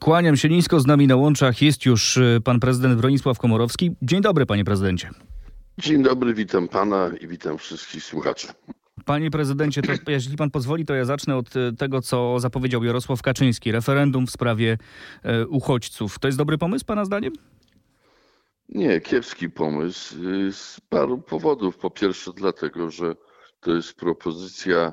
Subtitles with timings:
[0.00, 3.90] Kłaniam się nisko, z nami na łączach jest już y, pan prezydent Bronisław Komorowski.
[4.02, 5.10] Dzień dobry, panie prezydencie.
[5.78, 8.48] Dzień dobry, witam pana i witam wszystkich słuchaczy.
[9.04, 13.22] Panie prezydencie, to jeśli pan pozwoli, to ja zacznę od y, tego, co zapowiedział Jarosław
[13.22, 13.72] Kaczyński.
[13.72, 14.78] Referendum w sprawie
[15.42, 16.18] y, uchodźców.
[16.18, 17.32] To jest dobry pomysł, pana zdaniem?
[18.68, 20.14] Nie, kiepski pomysł
[20.52, 21.78] z paru powodów.
[21.78, 23.14] Po pierwsze, dlatego, że
[23.60, 24.92] to jest propozycja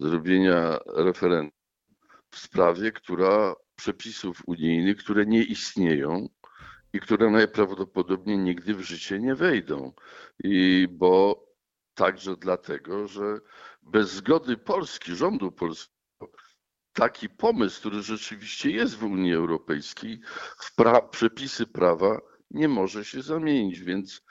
[0.00, 1.50] zrobienia referendum
[2.30, 6.28] w sprawie, która przepisów unijnych, które nie istnieją
[6.92, 9.92] i które najprawdopodobniej nigdy w życie nie wejdą.
[10.44, 11.46] I bo
[11.94, 13.40] także dlatego, że
[13.82, 15.96] bez zgody Polski, rządu polskiego,
[16.92, 20.20] taki pomysł, który rzeczywiście jest w Unii Europejskiej,
[20.58, 22.20] w pra przepisy prawa
[22.50, 23.80] nie może się zamienić.
[23.80, 24.22] Więc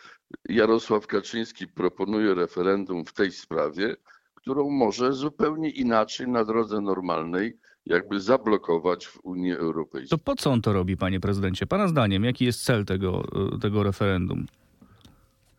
[0.50, 3.96] Jarosław Kaczyński proponuje referendum w tej sprawie,
[4.36, 10.20] którą może zupełnie inaczej na drodze normalnej jakby zablokować w Unii Europejskiej.
[10.20, 11.68] To po co on to robi, panie prezydencie?
[11.68, 13.24] Pana zdaniem, jaki jest cel tego,
[13.56, 14.46] y, tego referendum?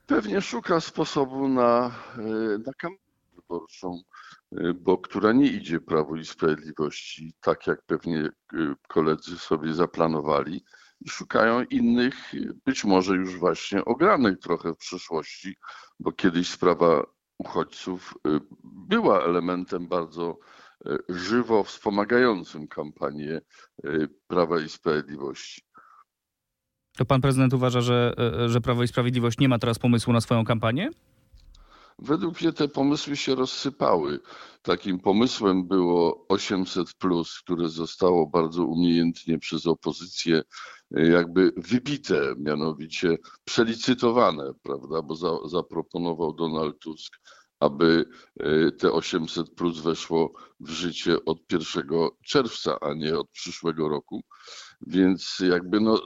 [0.06, 3.00] Pewnie szuka sposobu na, y, na kampanię
[3.36, 4.00] wyborczą,
[4.52, 8.28] y, bo która nie idzie Prawu i Sprawiedliwości, tak jak pewnie
[8.88, 10.64] koledzy sobie zaplanowali
[11.00, 12.14] i szukają innych,
[12.64, 15.56] być może już właśnie ogranych trochę w przyszłości,
[16.00, 17.02] bo kiedyś sprawa
[17.38, 18.14] uchodźców
[18.64, 20.38] była elementem bardzo
[21.08, 23.41] żywo wspomagającym kampanię
[24.27, 25.62] Prawa i Sprawiedliwości.
[26.96, 28.14] To pan prezydent uważa, że,
[28.46, 30.91] że Prawo i Sprawiedliwość nie ma teraz pomysłu na swoją kampanię?
[31.98, 34.20] Według mnie te pomysły się rozsypały.
[34.62, 36.88] Takim pomysłem było 800,
[37.44, 40.42] które zostało bardzo umiejętnie przez opozycję
[40.90, 47.16] jakby wybite, mianowicie przelicytowane, prawda, bo za, zaproponował Donald Tusk
[47.60, 48.04] aby
[48.40, 51.88] e, te 800 plus weszło w życie od 1
[52.24, 54.24] czerwca, a nie od przyszłego roku.
[54.86, 56.00] Więc jakby no,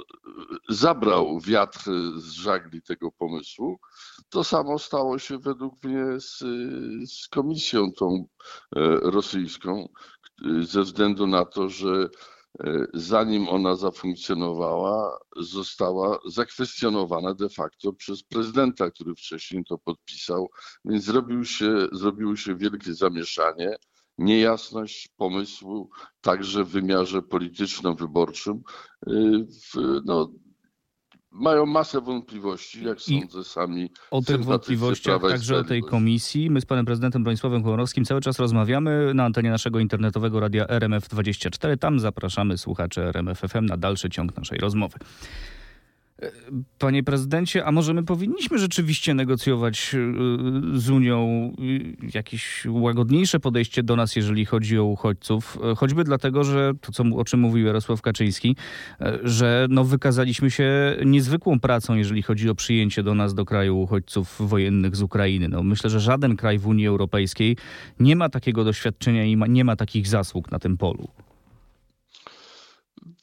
[0.68, 3.78] zabrał wiatr z żagli tego pomysłu.
[4.28, 6.39] To samo stało się według mnie z,
[7.10, 8.27] z komisją tą
[8.77, 9.89] e, rosyjską,
[10.60, 12.08] ze względu na to, że
[12.39, 12.39] E,
[12.94, 20.50] zanim ona zafunkcjonowała, została zakwestionowana de facto przez prezydenta, który wcześniej to podpisał,
[20.84, 23.77] więc zrobił się, zrobiło się wielkie zamieszanie,
[24.18, 25.90] niejasność pomysłu,
[26.20, 28.62] także w wymiarze polityczno-wyborczym.
[29.06, 29.10] E,
[30.05, 30.33] no,
[31.33, 33.91] mają masę wątpliwości, jak I sądzę sami.
[34.11, 36.51] O tych wątpliwościach, także o tej komisji.
[36.51, 41.79] My z panem prezydentem Bronisławem Komorowskim cały czas rozmawiamy na antenie naszego internetowego radia RMF24.
[41.79, 44.98] Tam zapraszamy słuchaczy RMF FM na dalszy ciąg naszej rozmowy.
[46.79, 49.95] Panie prezydencie, a może my powinniśmy rzeczywiście negocjować
[50.75, 55.58] y, z Unią y, jakieś łagodniejsze podejście do nas, jeżeli chodzi o uchodźców?
[55.77, 58.57] Choćby dlatego, że to, co, o czym mówił Jarosław Kaczyński,
[59.23, 64.37] że no, wykazaliśmy się niezwykłą pracą, jeżeli chodzi o przyjęcie do nas, do kraju uchodźców
[64.48, 65.48] wojennych z Ukrainy.
[65.48, 67.57] No, myślę, że żaden kraj w Unii Europejskiej
[68.01, 71.08] nie ma takiego doświadczenia i ma, nie ma takich zasług na tym polu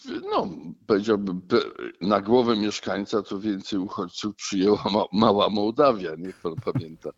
[0.08, 0.50] no,
[0.88, 1.42] powiedziałbym,
[2.02, 7.10] na głowę mieszkańca to więcej uchodźców przyjęła ma, mała Mołdawia, niech pan pamięta.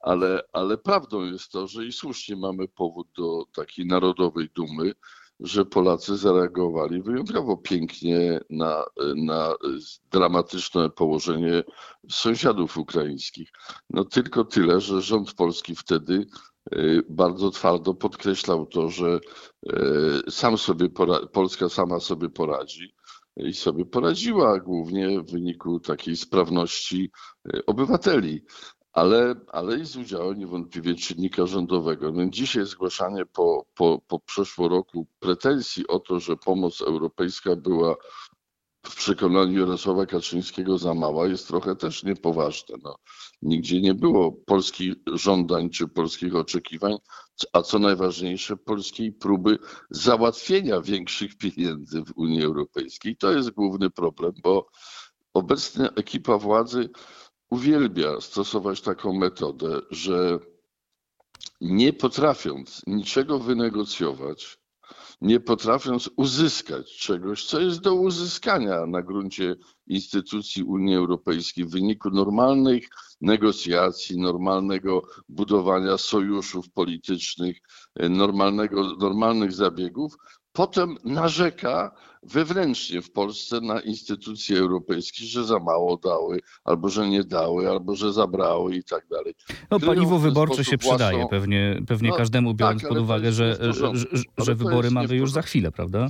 [0.00, 4.92] Ale, ale prawdą jest to, że i słusznie mamy powód do takiej narodowej dumy,
[5.40, 8.84] że Polacy zareagowali wyjątkowo pięknie na,
[9.16, 9.54] na
[10.10, 11.62] dramatyczne położenie
[12.10, 13.50] sąsiadów ukraińskich.
[13.90, 16.26] No tylko tyle, że rząd polski wtedy
[16.76, 19.20] Y, bardzo twardo podkreślał to, że
[20.26, 20.88] y, sam sobie
[21.32, 22.94] Polska sama sobie poradzi
[23.36, 27.10] i sobie poradziła głównie w wyniku takiej sprawności
[27.54, 28.44] y, obywateli,
[28.98, 32.12] ale, ale i z udziałem niewątpliwie czynnika rządowego.
[32.12, 37.96] No dzisiaj zgłaszanie po, po, po przeszło roku pretensji o to, że pomoc europejska była
[38.86, 42.76] w przekonaniu Jarosława Kaczyńskiego za mała jest trochę też niepoważne.
[42.82, 42.96] No,
[43.42, 46.96] nigdzie nie było polskich żądań czy polskich oczekiwań,
[47.52, 49.58] a co najważniejsze, polskiej próby
[49.90, 53.16] załatwienia większych pieniędzy w Unii Europejskiej.
[53.16, 54.66] To jest główny problem, bo
[55.34, 56.90] obecna ekipa władzy
[57.50, 60.38] uwielbia stosować taką metodę, że
[61.60, 64.58] nie potrafiąc niczego wynegocjować,
[65.20, 69.56] nie potrafiąc uzyskać czegoś, co jest do uzyskania na gruncie
[69.86, 72.88] instytucji Unii Europejskiej w wyniku normalnych
[73.20, 77.58] negocjacji, normalnego budowania sojuszów politycznych,
[77.96, 80.14] normalnego, normalnych zabiegów,
[80.58, 81.90] potem narzeka
[82.22, 87.94] wewnętrznie w Polsce na instytucje europejskie, że za mało dały, albo że nie dały, albo
[87.94, 89.34] że zabrały i tak dalej.
[89.70, 91.28] No paliwo wyborcze się przydaje własną...
[91.28, 94.06] pewnie, pewnie no, każdemu, biorąc tak, pod uwagę, że, że, że,
[94.38, 96.08] że wybory mamy już za chwilę, prawda?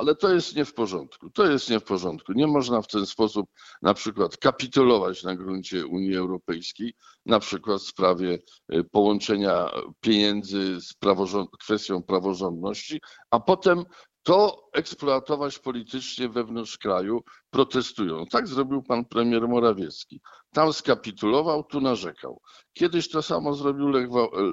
[0.00, 1.30] Ale to jest nie w porządku.
[1.30, 2.32] To jest nie w porządku.
[2.32, 3.50] Nie można w ten sposób
[3.82, 6.94] na przykład kapitulować na gruncie Unii Europejskiej,
[7.26, 8.38] na przykład w sprawie
[8.74, 9.70] y, połączenia
[10.00, 13.00] pieniędzy z praworząd kwestią praworządności,
[13.30, 13.84] a potem
[14.22, 18.26] to eksploatować politycznie wewnątrz kraju, protestują.
[18.26, 20.20] Tak zrobił pan premier Morawiecki.
[20.52, 22.40] Tam skapitulował, tu narzekał.
[22.72, 24.08] Kiedyś to samo zrobił Lech,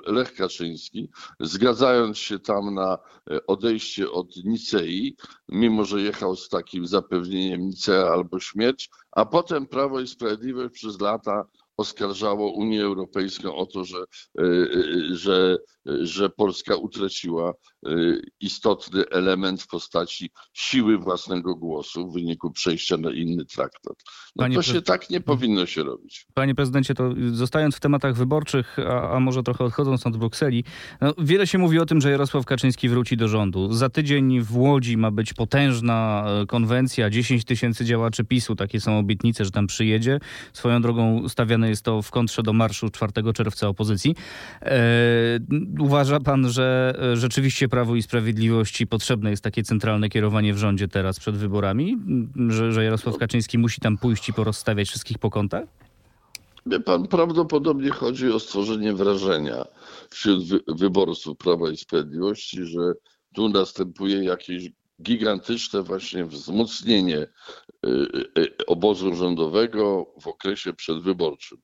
[0.05, 1.09] Lech Kaczyński,
[1.39, 2.97] zgadzając się tam na
[3.31, 5.15] e, odejście od Nicei,
[5.49, 11.01] mimo że jechał z takim zapewnieniem Nicea albo śmierć, a potem Prawo i Sprawiedliwość przez
[11.01, 11.45] lata
[11.77, 17.53] oskarżało Unię Europejską o to, że, e, e, że, że Polska utraciła
[17.85, 17.89] e,
[18.39, 23.94] istotny element w postaci siły własnego głosu w wyniku przejścia na inny traktat.
[24.35, 26.25] No Panie to się tak nie powinno się robić.
[26.33, 30.63] Panie prezydencie, to zostając w tematach wyborczych, a, a może trochę odchodząc od Brukseli,
[31.01, 33.73] no wiele się mówi o tym, że Jarosław Kaczyński wróci do rządu.
[33.73, 39.45] Za tydzień w Łodzi ma być potężna konwencja, 10 tysięcy działaczy PiSu, takie są obietnice,
[39.45, 40.19] że tam przyjedzie.
[40.53, 44.15] Swoją drogą stawiane jest to w kontrze do marszu 4 czerwca opozycji.
[44.61, 44.79] E,
[45.79, 50.87] uważa pan, że e, rzeczywiście Prawo i Sprawiedliwości potrzebne jest takie centralne kierowanie w rządzie
[50.87, 51.97] teraz przed wyborami?
[52.49, 55.63] Że, że Jarosław Kaczyński musi tam pójść i porozstawiać wszystkich po kątach?
[56.65, 59.65] Wie pan, prawdopodobnie chodzi o stworzenie wrażenia
[60.09, 62.93] wśród wyborców Prawa i Sprawiedliwości, że
[63.33, 64.69] tu następuje jakieś
[65.01, 67.27] gigantyczne właśnie wzmocnienie
[68.68, 71.57] obozu rządowego w okresie przedwyborczym.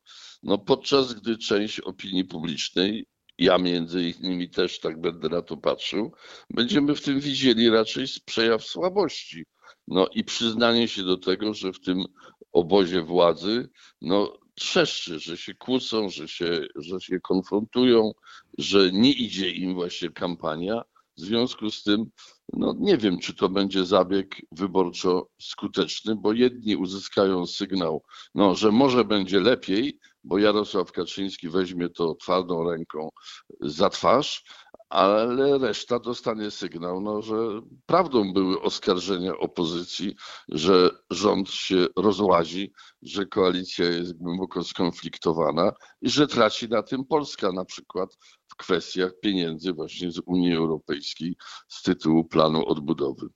[0.44, 3.06] No podczas gdy część opinii publicznej,
[3.38, 6.14] ja między innymi też tak będę na to patrzył,
[6.50, 9.46] będziemy w tym widzieli raczej przejaw słabości.
[9.88, 12.06] No i przyznanie się do tego, że w tym
[12.52, 13.70] obozie władzy
[14.02, 18.12] no, trzeszczy, że się kłócą, że się, że się konfrontują,
[18.58, 20.82] że nie idzie im właśnie kampania,
[21.18, 22.06] w związku z tym,
[22.54, 28.04] no nie wiem, czy to będzie zabieg wyborczo skuteczny, bo jedni uzyskają sygnał,
[28.36, 33.10] no, że może będzie lepiej, bo Jarosław Kaczyński weźmie to twardą ręką
[33.62, 34.44] za twarz,
[34.94, 37.36] ale reszta dostanie sygnał, no, że
[37.86, 40.16] prawdą były oskarżenia opozycji,
[40.50, 47.52] że rząd się rozłazi, że koalicja jest głęboko skonfliktowana i że traci na tym Polska
[47.52, 48.18] na przykład
[48.48, 51.36] w kwestiach pieniędzy właśnie z Unii Europejskiej
[51.68, 53.28] z tytułu planu odbudowy.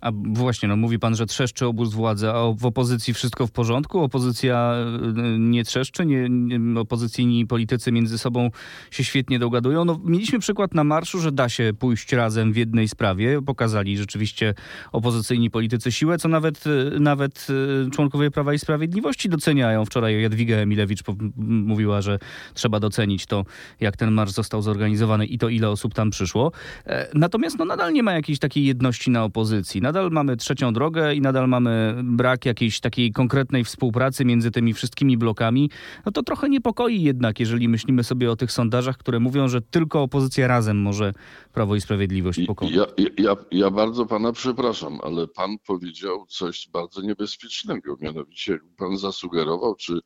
[0.00, 4.00] A właśnie, no mówi pan, że trzeszczy obóz władzy, a w opozycji wszystko w porządku?
[4.00, 4.74] Opozycja
[5.18, 6.06] y, nie trzeszczy?
[6.06, 8.50] Nie, nie, opozycyjni politycy między sobą
[8.90, 9.84] się świetnie dogadują?
[9.84, 13.42] No, mieliśmy przykład na marszu, że da się pójść razem w jednej sprawie.
[13.42, 14.54] Pokazali rzeczywiście
[14.92, 17.46] opozycyjni politycy siłę, co nawet, y, nawet
[17.86, 19.84] y, członkowie Prawa i Sprawiedliwości doceniają.
[19.84, 21.00] Wczoraj Jadwiga Emilewicz
[21.36, 22.18] mówiła, że
[22.54, 23.44] trzeba docenić to,
[23.80, 26.52] jak ten marsz został zorganizowany i to, ile osób tam przyszło.
[26.86, 29.63] E, natomiast no, nadal nie ma jakiejś takiej jedności na opozycji.
[29.80, 35.16] Nadal mamy trzecią drogę i nadal mamy brak jakiejś takiej konkretnej współpracy między tymi wszystkimi
[35.16, 35.70] blokami.
[36.06, 40.02] No to trochę niepokoi jednak, jeżeli myślimy sobie o tych sondażach, które mówią, że tylko
[40.02, 41.12] opozycja razem może
[41.52, 42.74] Prawo i Sprawiedliwość pokonać.
[42.74, 42.86] Ja,
[43.18, 47.96] ja, ja bardzo pana przepraszam, ale pan powiedział coś bardzo niebezpiecznego.
[48.00, 50.00] Mianowicie pan zasugerował, czy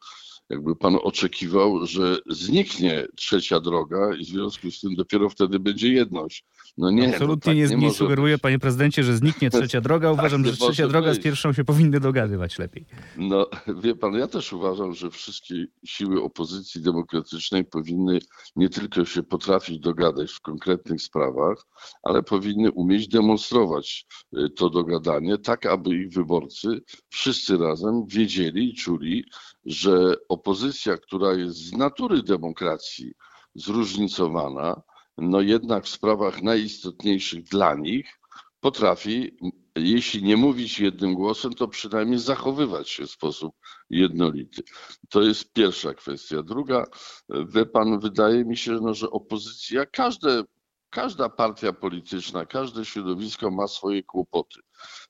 [0.50, 5.92] jakby pan oczekiwał, że zniknie trzecia droga i w związku z tym dopiero wtedy będzie
[5.92, 6.44] jedność.
[6.78, 10.08] No nie, Absolutnie no tak nie, nie, sugeruję, panie prezydencie, że zniknie trzecia droga.
[10.08, 11.20] Tak uważam, tak, że trzecia droga być.
[11.20, 12.86] z pierwszą się powinny dogadywać lepiej.
[13.16, 13.46] No
[13.82, 18.18] wie pan, ja też uważam, że wszystkie siły opozycji demokratycznej powinny
[18.56, 21.66] nie tylko się potrafić dogadać w konkretnych sprawach,
[22.02, 24.06] ale powinny umieć demonstrować
[24.38, 26.68] y, to dogadanie, tak aby ich wyborcy
[27.08, 29.24] wszyscy razem wiedzieli i czuli,
[29.64, 33.12] że opozycja, która jest z natury demokracji
[33.54, 34.82] zróżnicowana,
[35.18, 38.18] no jednak w sprawach najistotniejszych dla nich
[38.60, 39.36] potrafi,
[39.76, 43.54] jeśli nie mówić jednym głosem, to przynajmniej zachowywać się w sposób
[43.90, 44.62] jednolity.
[45.08, 46.42] To jest pierwsza kwestia.
[46.42, 46.84] Druga,
[47.28, 50.44] wie pan, wydaje mi się, no, że opozycja, każde
[50.90, 54.60] każda partia polityczna, każde środowisko ma swoje kłopoty.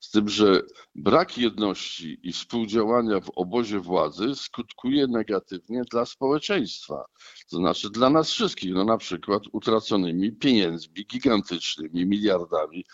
[0.00, 0.62] Z tym, że
[0.94, 7.04] brak jedności i współdziałania w obozie władzy skutkuje negatywnie dla społeczeństwa.
[7.50, 12.84] To znaczy dla nas wszystkich, no na przykład utraconymi pieniędzmi, gigantycznymi miliardami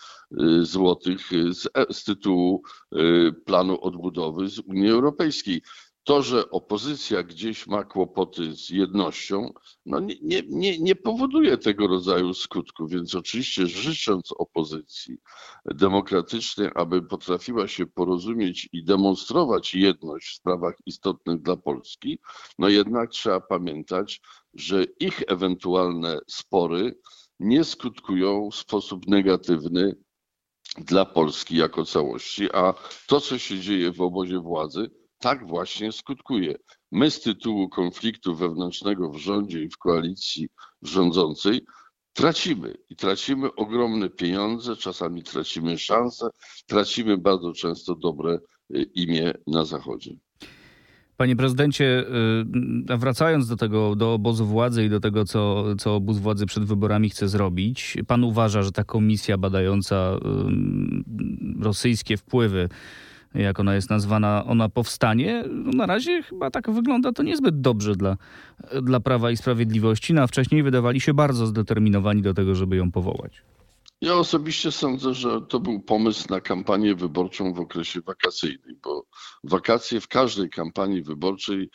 [0.41, 2.63] y, złotych z, z tytułu
[2.95, 5.61] y, planu odbudowy z Unii Europejskiej
[6.05, 9.53] to, że opozycja gdzieś ma kłopoty z jednością,
[9.85, 12.87] no nie, nie, nie, nie powoduje tego rodzaju skutku.
[12.87, 15.17] Więc oczywiście życząc opozycji
[15.65, 22.19] demokratycznej, aby potrafiła się porozumieć i demonstrować jedność w sprawach istotnych dla Polski,
[22.59, 24.21] no jednak trzeba pamiętać,
[24.53, 26.99] że ich ewentualne spory
[27.39, 29.95] nie skutkują w sposób negatywny
[30.77, 32.73] dla Polski jako całości, a
[33.07, 36.55] to, co się dzieje w obozie władzy, tak właśnie skutkuje.
[36.91, 40.49] My z tytułu konfliktu wewnętrznego w rządzie i w koalicji
[40.81, 41.61] rządzącej
[42.13, 46.29] tracimy i tracimy ogromne pieniądze, czasami tracimy szanse,
[46.65, 48.39] tracimy bardzo często dobre
[48.75, 50.11] y, imię na Zachodzie.
[51.17, 52.05] Panie prezydencie,
[52.89, 56.63] y, wracając do tego, do obozu władzy i do tego, co, co obóz władzy przed
[56.63, 60.17] wyborami chce zrobić, pan uważa, że ta komisja badająca
[61.59, 62.69] rosyjskie wpływy,
[63.35, 65.43] jak ona jest nazwana, ona powstanie?
[65.49, 68.17] No na razie chyba tak wygląda to niezbyt dobrze dla,
[68.81, 72.91] dla Prawa i Sprawiedliwości, no a wcześniej wydawali się bardzo zdeterminowani do tego, żeby ją
[72.91, 73.41] powołać.
[74.01, 79.05] Ja osobiście sądzę, że to był pomysł na kampanię wyborczą w okresie wakacyjnym, bo
[79.43, 81.69] wakacje w każdej kampanii wyborczej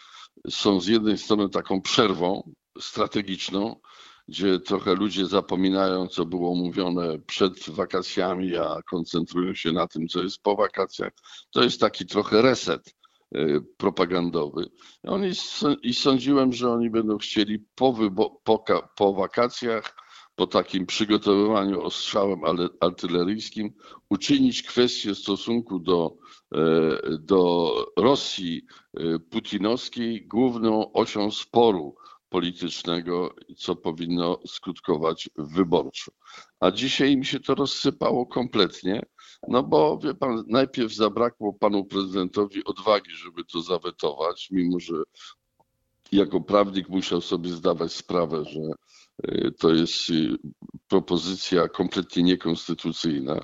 [0.50, 3.80] są z jednej strony taką przerwą strategiczną,
[4.30, 10.22] gdzie trochę ludzie zapominają, co było mówione przed wakacjami, a koncentrują się na tym, co
[10.22, 11.12] jest po wakacjach.
[11.50, 12.94] To jest taki trochę reset
[13.36, 14.70] y, propagandowy.
[15.02, 15.30] Oni,
[15.82, 17.94] I sądziłem, że oni będą chcieli po,
[18.44, 18.64] po,
[18.96, 19.94] po wakacjach
[20.36, 22.40] po takim przygotowywaniu ostrzałem
[22.80, 23.72] artyleryjskim
[24.10, 26.16] uczynić kwestię stosunku do,
[26.54, 26.58] e,
[27.18, 28.62] do Rosji
[28.94, 31.94] e, putinowskiej główną osią sporu
[32.30, 36.12] politycznego, co powinno skutkować wyborczo.
[36.60, 39.02] A dzisiaj mi się to rozsypało kompletnie,
[39.48, 44.94] no bo wie pan, najpierw zabrakło panu prezydentowi odwagi, żeby to zawetować, mimo że
[46.12, 48.60] jako prawnik musiał sobie zdawać sprawę, że
[49.30, 50.36] y, to jest y,
[50.88, 53.40] propozycja kompletnie niekonstytucyjna.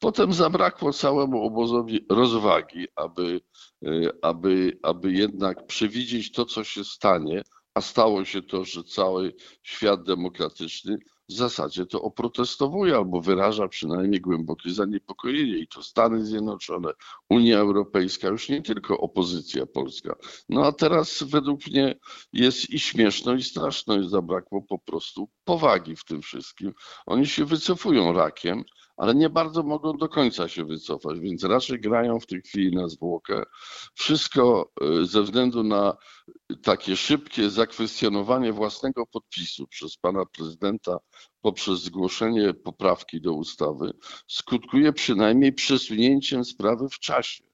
[0.00, 3.40] Potem zabrakło całemu obozowi rozwagi, aby,
[3.86, 7.42] y, aby, aby jednak przewidzieć to, co się stanie,
[7.76, 14.20] a stało się to, że cały świat demokratyczny w zasadzie to oprotestowuje albo wyraża przynajmniej
[14.20, 16.90] głębokie zaniepokojenie i to Stany Zjednoczone,
[17.30, 20.16] Unia Europejska, już nie tylko opozycja polska.
[20.48, 21.98] No a teraz według mnie
[22.32, 26.72] jest i śmieszno i straszno i zabrakło po prostu powagi w tym wszystkim.
[27.06, 28.64] Oni się wycofują rakiem,
[28.96, 32.88] ale nie bardzo mogą do końca się wycofać, więc raczej grają w tej chwili na
[32.88, 33.42] zwłokę.
[33.94, 35.96] Wszystko y, ze względu na
[36.62, 40.98] takie szybkie zakwestionowanie własnego podpisu przez pana prezydenta
[41.40, 43.92] poprzez zgłoszenie poprawki do ustawy
[44.28, 47.44] skutkuje przynajmniej przesunięciem sprawy w czasie.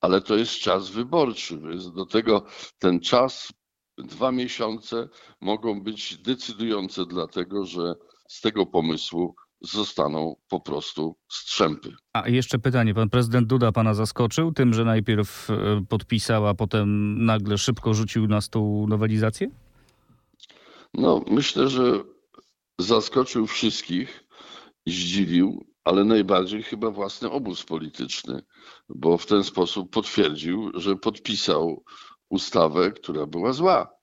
[0.00, 2.46] Ale to jest czas wyborczy, więc do tego
[2.78, 3.52] ten czas,
[3.98, 5.08] dwa miesiące
[5.40, 7.94] mogą być decydujące, dlatego że
[8.28, 9.34] z tego pomysłu
[9.70, 11.94] zostaną po prostu strzępy.
[12.12, 17.16] A jeszcze pytanie, pan prezydent Duda pana zaskoczył tym, że najpierw e, podpisał, a potem
[17.24, 19.48] nagle szybko rzucił na stół nowelizację?
[20.94, 22.02] No, myślę, że
[22.78, 24.24] zaskoczył wszystkich,
[24.86, 28.42] zdziwił, ale najbardziej chyba własny obóz polityczny,
[28.88, 31.84] bo w ten sposób potwierdził, że podpisał
[32.30, 33.95] ustawę, która była zła.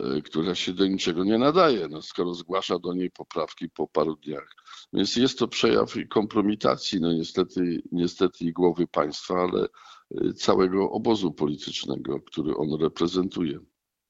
[0.00, 4.16] E, która się do niczego nie nadaje, no, skoro zgłasza do niej poprawki po paru
[4.16, 4.54] dniach.
[4.92, 9.68] Więc jest to przejaw kompromitacji, no niestety, niestety i głowy państwa, ale
[10.10, 13.58] e, całego obozu politycznego, który on reprezentuje.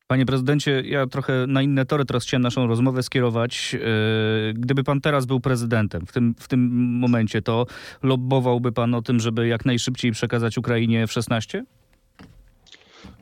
[0.06, 3.74] Panie prezydencie, ja trochę na inne tory teraz chciałem naszą rozmowę skierować.
[3.74, 3.78] E,
[4.54, 6.60] gdyby pan teraz był prezydentem w tym, w tym
[6.98, 7.66] momencie, to
[8.02, 11.62] lobbowałby pan o tym, żeby jak najszybciej przekazać Ukrainie F-16?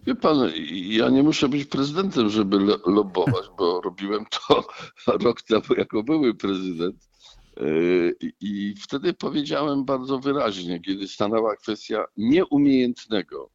[0.06, 4.64] Wie pan, ja nie muszę być prezydentem, żeby lobbować, bo robiłem to
[5.24, 7.08] rok temu jako były prezydent.
[7.56, 13.50] Yy, I wtedy powiedziałem bardzo wyraźnie, kiedy stanęła kwestia nieumiejętnego,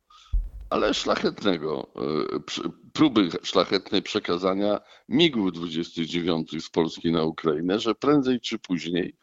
[0.70, 4.80] ale szlachetnego, yy, próby szlachetnej przekazania
[5.10, 9.16] MIG-29 z Polski na Ukrainę, że prędzej czy później,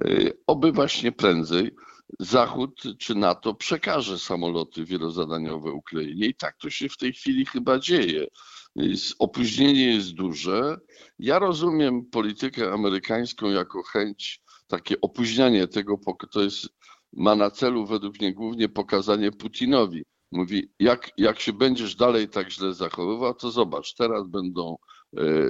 [0.00, 1.70] yy, oby właśnie prędzej,
[2.20, 7.78] Zachód czy NATO przekaże samoloty wielozadaniowe Ukrainie i tak to się w tej chwili chyba
[7.78, 8.26] dzieje.
[9.18, 10.76] Opóźnienie jest duże.
[11.18, 15.98] Ja rozumiem politykę amerykańską jako chęć, takie opóźnianie tego,
[16.30, 16.68] to jest,
[17.12, 20.04] ma na celu według mnie głównie pokazanie Putinowi.
[20.32, 24.76] Mówi, jak, jak się będziesz dalej tak źle zachowywał, to zobacz, teraz będą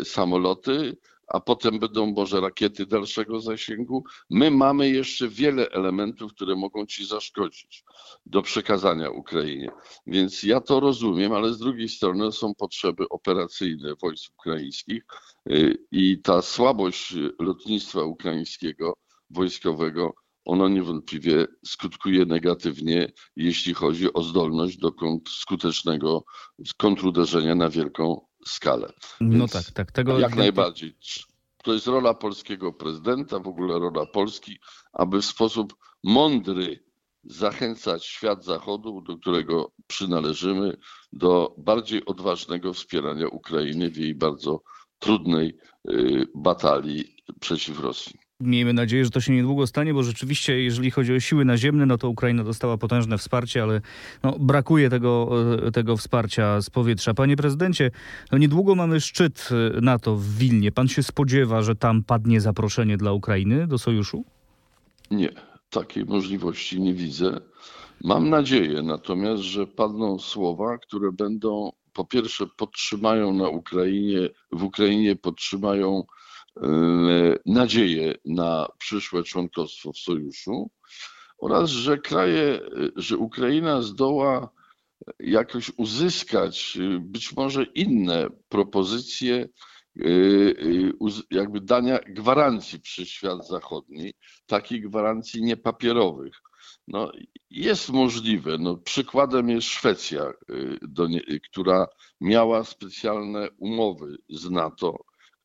[0.00, 0.96] y, samoloty,
[1.28, 4.04] a potem będą może rakiety dalszego zasięgu.
[4.30, 7.84] My mamy jeszcze wiele elementów, które mogą ci zaszkodzić
[8.26, 9.70] do przekazania Ukrainie.
[10.06, 15.02] Więc ja to rozumiem, ale z drugiej strony są potrzeby operacyjne wojsk ukraińskich
[15.50, 18.94] y, i ta słabość lotnictwa ukraińskiego,
[19.30, 20.14] wojskowego,
[20.44, 24.92] ono niewątpliwie skutkuje negatywnie, jeśli chodzi o zdolność do
[25.28, 26.24] skutecznego
[26.76, 28.92] kontruderzenia na wielką skalę.
[29.20, 29.92] No Więc tak, tak.
[29.92, 30.96] Tego jak najbardziej.
[31.62, 34.58] To jest rola polskiego prezydenta, w ogóle rola Polski,
[34.92, 36.84] aby w sposób mądry
[37.24, 40.76] zachęcać świat Zachodu, do którego przynależymy,
[41.12, 44.62] do bardziej odważnego wspierania Ukrainy w jej bardzo
[44.98, 45.58] trudnej
[45.90, 48.23] y, batalii przeciw Rosji.
[48.44, 51.98] Miejmy nadzieję, że to się niedługo stanie, bo rzeczywiście, jeżeli chodzi o siły naziemne, no
[51.98, 53.80] to Ukraina dostała potężne wsparcie, ale
[54.22, 55.30] no, brakuje tego,
[55.66, 57.14] e, tego wsparcia z powietrza.
[57.14, 57.90] Panie prezydencie,
[58.32, 60.72] no niedługo mamy szczyt e, NATO w Wilnie.
[60.72, 64.24] Pan się spodziewa, że tam padnie zaproszenie dla Ukrainy do sojuszu?
[65.10, 65.28] Nie,
[65.70, 67.40] takiej możliwości nie widzę.
[68.04, 75.16] Mam nadzieję natomiast, że padną słowa, które będą po pierwsze podtrzymają na Ukrainie, w Ukrainie
[75.16, 76.04] podtrzymają
[77.46, 80.70] nadzieję na przyszłe członkostwo w sojuszu
[81.38, 82.60] oraz, że kraje,
[82.96, 84.50] że Ukraina zdoła
[85.20, 89.48] jakoś uzyskać być może inne propozycje
[91.30, 94.14] jakby dania gwarancji przez świat zachodni,
[94.46, 96.34] takich gwarancji niepapierowych.
[96.88, 97.12] No,
[97.50, 98.58] jest możliwe.
[98.58, 100.32] No, przykładem jest Szwecja,
[100.82, 101.20] do nie,
[101.50, 101.86] która
[102.20, 104.96] miała specjalne umowy z NATO,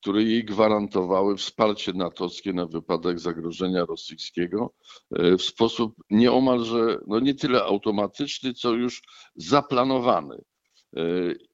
[0.01, 4.73] które jej gwarantowały wsparcie natowskie na wypadek zagrożenia rosyjskiego
[5.11, 9.01] w sposób nieomalże, no nie tyle automatyczny, co już
[9.35, 10.43] zaplanowany.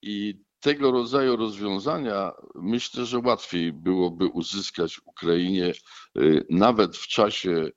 [0.01, 5.73] I tego rodzaju rozwiązania myślę, że łatwiej byłoby uzyskać Ukrainie
[6.49, 7.69] nawet w czasie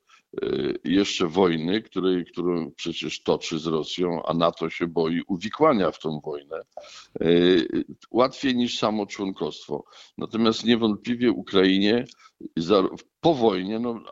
[0.83, 6.19] jeszcze wojny, której, którą przecież toczy z Rosją, a NATO się boi uwikłania w tą
[6.19, 6.61] wojnę,
[8.11, 9.83] łatwiej niż samo członkostwo.
[10.17, 12.05] Natomiast niewątpliwie Ukrainie
[13.19, 14.03] po wojnie, no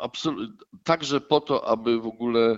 [0.84, 2.58] także po to, aby w ogóle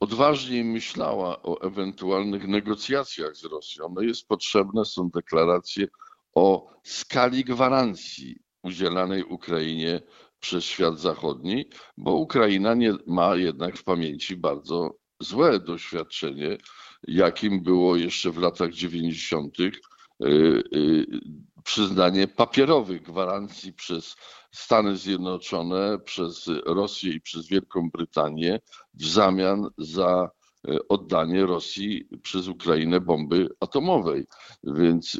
[0.00, 5.86] odważniej myślała o ewentualnych negocjacjach z Rosją, no jest potrzebne są deklaracje
[6.34, 10.00] o skali gwarancji udzielanej Ukrainie
[10.40, 16.58] przez świat zachodni, bo Ukraina nie, ma jednak w pamięci bardzo złe doświadczenie,
[17.02, 19.56] jakim było jeszcze w latach 90.
[21.64, 24.16] przyznanie papierowych gwarancji przez
[24.52, 28.60] Stany Zjednoczone, przez Rosję i przez Wielką Brytanię
[28.94, 30.30] w zamian za
[30.88, 34.26] oddanie Rosji przez Ukrainę bomby atomowej,
[34.64, 35.18] więc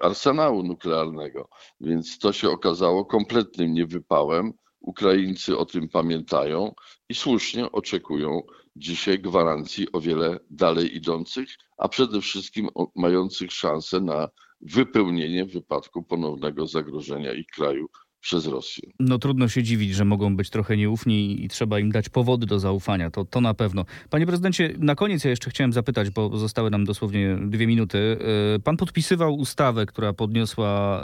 [0.00, 1.48] arsenału nuklearnego.
[1.80, 4.52] Więc to się okazało kompletnym niewypałem.
[4.80, 6.74] Ukraińcy o tym pamiętają
[7.08, 8.42] i słusznie oczekują
[8.76, 14.28] dzisiaj gwarancji o wiele dalej idących, a przede wszystkim mających szansę na
[14.60, 17.88] wypełnienie w wypadku ponownego zagrożenia ich kraju
[18.28, 18.82] przez Rosję.
[18.98, 22.58] No trudno się dziwić, że mogą być trochę nieufni i trzeba im dać powody do
[22.58, 23.10] zaufania.
[23.10, 23.84] To, to na pewno.
[24.10, 28.18] Panie prezydencie, na koniec ja jeszcze chciałem zapytać, bo zostały nam dosłownie dwie minuty.
[28.56, 31.02] E, pan podpisywał ustawę, która podniosła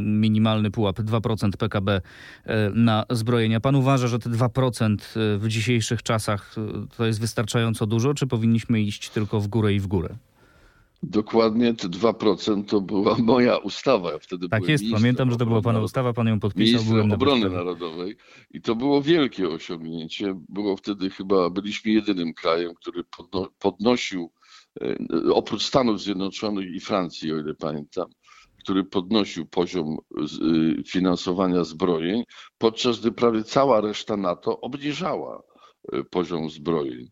[0.00, 2.00] minimalny pułap 2% PKB
[2.44, 3.60] e, na zbrojenia.
[3.60, 6.54] Pan uważa, że te 2% e, w dzisiejszych czasach
[6.96, 10.16] to jest wystarczająco dużo, czy powinniśmy iść tylko w górę i w górę?
[11.02, 14.12] Dokładnie te 2% to była moja ustawa.
[14.12, 16.66] Ja wtedy tak jest, pamiętam, że to była pana ustawa, pan ją podpisał.
[16.66, 18.16] Ministrem byłem Obrony na Narodowej
[18.50, 20.40] i to było wielkie osiągnięcie.
[20.48, 24.32] Było wtedy chyba, byliśmy jedynym krajem, który podno, podnosił,
[24.80, 24.96] e,
[25.32, 28.06] oprócz Stanów Zjednoczonych i Francji, o ile pamiętam,
[28.58, 30.24] który podnosił poziom e,
[30.84, 32.24] finansowania zbrojeń,
[32.58, 35.42] podczas gdy prawie cała reszta NATO obniżała
[35.92, 37.10] e, poziom zbrojeń.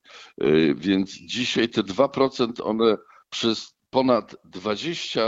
[0.74, 2.96] Więc dzisiaj te 2% one
[3.30, 5.20] przez ponad 20,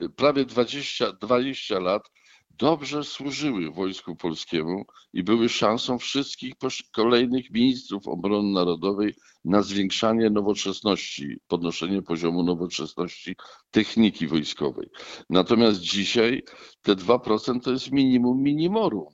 [0.00, 2.02] e, prawie 20, 20 lat
[2.50, 6.54] dobrze służyły Wojsku Polskiemu i były szansą wszystkich
[6.92, 9.14] kolejnych ministrów obrony narodowej
[9.44, 13.36] na zwiększanie nowoczesności, podnoszenie poziomu nowoczesności
[13.70, 14.88] techniki wojskowej.
[15.30, 16.42] Natomiast dzisiaj
[16.82, 19.08] te 2% to jest minimum minimorum,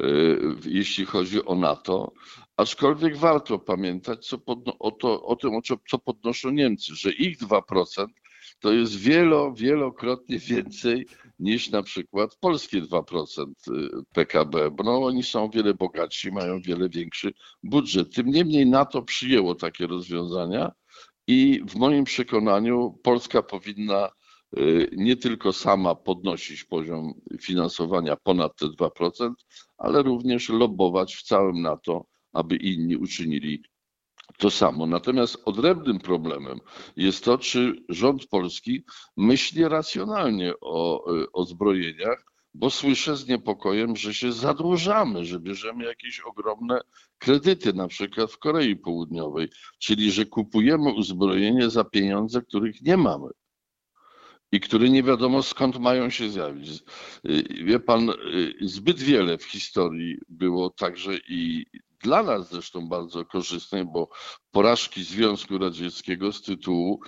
[0.00, 0.06] e,
[0.64, 2.12] jeśli chodzi o NATO,
[2.56, 4.38] aczkolwiek warto pamiętać co
[4.78, 8.06] o, to, o tym, o co podnoszą Niemcy, że ich 2%
[8.60, 11.06] to jest wielo, wielokrotnie więcej
[11.38, 16.88] niż na przykład polskie 2% y, PKB, bo no, oni są wiele bogatsi, mają wiele
[16.88, 18.14] większy budżet.
[18.14, 20.72] Tym niemniej NATO przyjęło takie rozwiązania
[21.26, 24.10] i w moim przekonaniu Polska powinna
[24.58, 29.32] y, nie tylko sama podnosić poziom finansowania ponad te 2%,
[29.78, 33.62] ale również lobować w całym NATO, aby inni uczynili
[34.38, 34.86] to samo.
[34.86, 36.60] Natomiast odrębnym problemem
[36.96, 38.84] jest to, czy rząd polski
[39.16, 46.20] myśli racjonalnie o, o zbrojeniach, bo słyszę z niepokojem, że się zadłużamy, że bierzemy jakieś
[46.20, 46.80] ogromne
[47.18, 53.28] kredyty, na przykład w Korei Południowej, czyli że kupujemy uzbrojenie za pieniądze, których nie mamy
[54.52, 56.82] i które nie wiadomo skąd mają się zjawić.
[57.64, 58.12] Wie pan,
[58.60, 61.66] zbyt wiele w historii było także i
[62.02, 64.08] dla nas zresztą bardzo korzystnej, bo
[64.50, 67.00] porażki Związku Radzieckiego z tytułu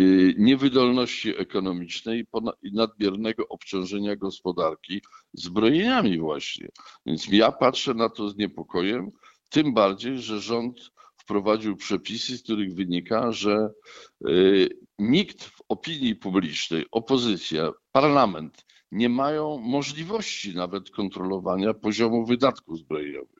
[0.00, 2.26] y, niewydolności ekonomicznej
[2.62, 5.00] i nadmiernego obciążenia gospodarki
[5.32, 6.68] zbrojeniami właśnie.
[7.06, 9.10] Więc ja patrzę na to z niepokojem,
[9.50, 13.70] tym bardziej, że rząd wprowadził przepisy, z których wynika, że
[14.28, 23.37] y, nikt w opinii publicznej, opozycja, parlament nie mają możliwości nawet kontrolowania poziomu wydatków zbrojeniowych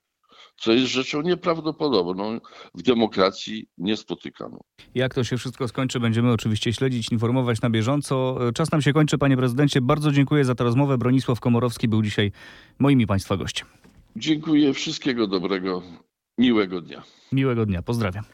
[0.59, 2.39] co jest rzeczą nieprawdopodobną
[2.75, 4.61] w demokracji niespotykaną.
[4.95, 8.39] Jak to się wszystko skończy, będziemy oczywiście śledzić, informować na bieżąco.
[8.55, 9.81] Czas nam się kończy, panie prezydencie.
[9.81, 10.99] Bardzo dziękuję za tę rozmowę.
[10.99, 12.33] Bronisław Komorowski był dzisiaj
[12.79, 13.69] moim i państwa gościem.
[14.17, 15.83] Dziękuję, wszystkiego dobrego,
[16.39, 17.03] miłego dnia.
[17.33, 18.25] Miłego dnia, pozdrawiam.